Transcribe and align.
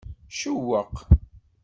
Cewweq. 0.37 0.93